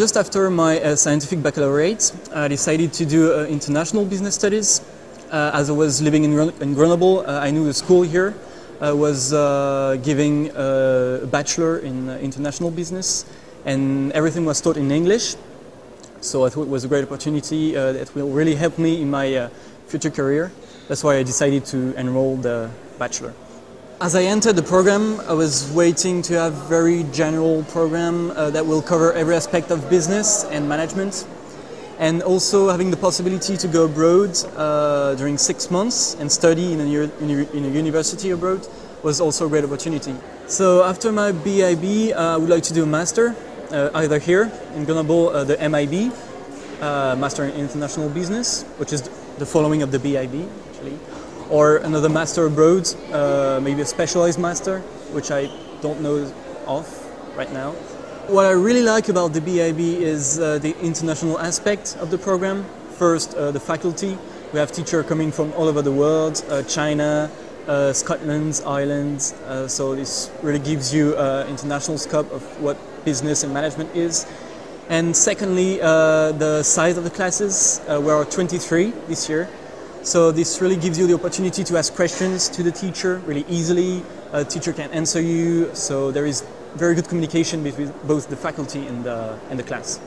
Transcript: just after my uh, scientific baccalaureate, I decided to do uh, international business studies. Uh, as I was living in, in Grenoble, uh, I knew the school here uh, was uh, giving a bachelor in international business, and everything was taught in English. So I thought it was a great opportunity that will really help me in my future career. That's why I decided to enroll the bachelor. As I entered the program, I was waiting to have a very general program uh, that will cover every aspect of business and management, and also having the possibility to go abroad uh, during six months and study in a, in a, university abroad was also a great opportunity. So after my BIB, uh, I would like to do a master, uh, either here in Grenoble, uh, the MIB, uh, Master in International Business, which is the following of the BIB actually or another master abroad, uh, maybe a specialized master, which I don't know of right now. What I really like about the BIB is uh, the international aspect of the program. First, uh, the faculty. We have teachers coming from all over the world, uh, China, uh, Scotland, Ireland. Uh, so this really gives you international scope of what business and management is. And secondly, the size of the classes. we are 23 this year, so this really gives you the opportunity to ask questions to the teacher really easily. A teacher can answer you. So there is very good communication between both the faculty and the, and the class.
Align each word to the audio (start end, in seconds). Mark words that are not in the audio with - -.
just 0.00 0.16
after 0.16 0.48
my 0.48 0.80
uh, 0.80 0.96
scientific 0.96 1.42
baccalaureate, 1.42 2.10
I 2.32 2.48
decided 2.48 2.90
to 2.94 3.04
do 3.04 3.34
uh, 3.34 3.44
international 3.44 4.06
business 4.06 4.34
studies. 4.34 4.80
Uh, 5.30 5.50
as 5.52 5.68
I 5.68 5.74
was 5.74 6.00
living 6.00 6.24
in, 6.24 6.32
in 6.62 6.72
Grenoble, 6.72 7.20
uh, 7.20 7.38
I 7.38 7.50
knew 7.50 7.66
the 7.66 7.74
school 7.74 8.00
here 8.00 8.32
uh, 8.80 8.96
was 8.96 9.34
uh, 9.34 9.98
giving 10.02 10.52
a 10.56 11.28
bachelor 11.30 11.80
in 11.80 12.08
international 12.20 12.70
business, 12.70 13.26
and 13.66 14.10
everything 14.12 14.46
was 14.46 14.58
taught 14.62 14.78
in 14.78 14.90
English. 14.90 15.36
So 16.22 16.46
I 16.46 16.48
thought 16.48 16.62
it 16.62 16.70
was 16.70 16.84
a 16.84 16.88
great 16.88 17.04
opportunity 17.04 17.72
that 17.72 18.14
will 18.14 18.30
really 18.30 18.54
help 18.54 18.78
me 18.78 19.02
in 19.02 19.10
my 19.10 19.50
future 19.86 20.10
career. 20.10 20.50
That's 20.88 21.04
why 21.04 21.16
I 21.16 21.22
decided 21.24 21.66
to 21.66 21.94
enroll 22.00 22.36
the 22.36 22.70
bachelor. 22.98 23.34
As 24.02 24.14
I 24.14 24.22
entered 24.22 24.56
the 24.56 24.62
program, 24.62 25.20
I 25.28 25.34
was 25.34 25.70
waiting 25.72 26.22
to 26.22 26.32
have 26.32 26.54
a 26.54 26.64
very 26.68 27.02
general 27.12 27.64
program 27.64 28.30
uh, 28.30 28.48
that 28.48 28.64
will 28.64 28.80
cover 28.80 29.12
every 29.12 29.34
aspect 29.34 29.70
of 29.70 29.90
business 29.90 30.44
and 30.44 30.66
management, 30.66 31.26
and 31.98 32.22
also 32.22 32.70
having 32.70 32.90
the 32.90 32.96
possibility 32.96 33.58
to 33.58 33.68
go 33.68 33.84
abroad 33.84 34.30
uh, 34.56 35.16
during 35.16 35.36
six 35.36 35.70
months 35.70 36.14
and 36.14 36.32
study 36.32 36.72
in 36.72 36.80
a, 36.80 36.84
in 36.84 37.64
a, 37.66 37.68
university 37.68 38.30
abroad 38.30 38.66
was 39.02 39.20
also 39.20 39.44
a 39.44 39.50
great 39.50 39.64
opportunity. 39.64 40.14
So 40.46 40.82
after 40.82 41.12
my 41.12 41.32
BIB, 41.32 42.16
uh, 42.16 42.16
I 42.16 42.36
would 42.38 42.48
like 42.48 42.62
to 42.62 42.72
do 42.72 42.84
a 42.84 42.86
master, 42.86 43.36
uh, 43.70 43.90
either 43.92 44.18
here 44.18 44.50
in 44.76 44.86
Grenoble, 44.86 45.28
uh, 45.28 45.44
the 45.44 45.58
MIB, 45.58 46.10
uh, 46.80 47.16
Master 47.20 47.44
in 47.44 47.50
International 47.50 48.08
Business, 48.08 48.62
which 48.78 48.94
is 48.94 49.02
the 49.36 49.44
following 49.44 49.82
of 49.82 49.92
the 49.92 49.98
BIB 49.98 50.48
actually 50.70 50.98
or 51.50 51.78
another 51.78 52.08
master 52.08 52.46
abroad, 52.46 52.88
uh, 53.12 53.60
maybe 53.62 53.82
a 53.82 53.86
specialized 53.86 54.38
master, 54.38 54.80
which 55.12 55.30
I 55.30 55.50
don't 55.82 56.00
know 56.00 56.32
of 56.66 56.86
right 57.36 57.52
now. 57.52 57.72
What 58.28 58.46
I 58.46 58.52
really 58.52 58.82
like 58.82 59.08
about 59.08 59.32
the 59.32 59.40
BIB 59.40 59.80
is 59.80 60.38
uh, 60.38 60.58
the 60.58 60.78
international 60.80 61.40
aspect 61.40 61.96
of 61.98 62.10
the 62.10 62.18
program. 62.18 62.64
First, 62.92 63.34
uh, 63.34 63.50
the 63.50 63.58
faculty. 63.58 64.16
We 64.52 64.60
have 64.60 64.70
teachers 64.70 65.06
coming 65.06 65.32
from 65.32 65.52
all 65.54 65.66
over 65.66 65.82
the 65.82 65.90
world, 65.90 66.44
uh, 66.48 66.62
China, 66.62 67.28
uh, 67.66 67.92
Scotland, 67.92 68.62
Ireland. 68.64 69.34
Uh, 69.46 69.66
so 69.66 69.96
this 69.96 70.30
really 70.42 70.60
gives 70.60 70.94
you 70.94 71.16
international 71.48 71.98
scope 71.98 72.30
of 72.30 72.42
what 72.60 72.76
business 73.04 73.42
and 73.42 73.52
management 73.52 73.96
is. 73.96 74.26
And 74.88 75.16
secondly, 75.16 75.78
the 75.78 76.62
size 76.62 76.96
of 76.96 77.04
the 77.04 77.10
classes. 77.10 77.80
we 77.88 78.10
are 78.10 78.24
23 78.24 78.92
this 79.08 79.28
year, 79.28 79.48
so 80.02 80.32
this 80.32 80.60
really 80.60 80.76
gives 80.76 80.98
you 80.98 81.06
the 81.06 81.14
opportunity 81.14 81.62
to 81.62 81.76
ask 81.76 81.94
questions 81.94 82.48
to 82.50 82.62
the 82.62 82.72
teacher 82.72 83.18
really 83.26 83.44
easily. 83.48 84.02
A 84.32 84.44
teacher 84.44 84.72
can 84.72 84.90
answer 84.92 85.20
you. 85.20 85.74
So 85.74 86.10
there 86.10 86.24
is 86.24 86.42
very 86.74 86.94
good 86.94 87.08
communication 87.08 87.62
between 87.62 87.92
both 88.04 88.28
the 88.28 88.36
faculty 88.36 88.86
and 88.86 89.04
the, 89.04 89.38
and 89.50 89.58
the 89.58 89.62
class. 89.62 90.00